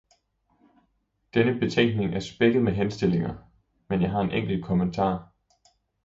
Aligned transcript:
Denne 1.35 1.59
betænkning 1.59 2.13
er 2.15 2.19
spækket 2.19 2.63
med 2.63 2.73
henstillinger, 2.73 3.37
men 3.89 4.01
jeg 4.01 4.09
har 4.11 4.21
en 4.21 4.31
enkelt 4.31 4.65
kommentar. 4.65 5.33